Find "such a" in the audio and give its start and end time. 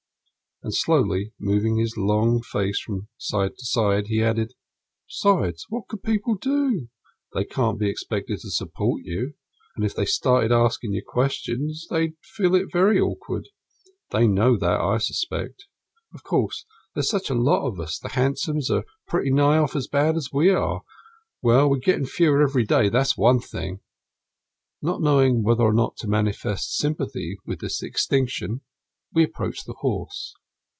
17.09-17.33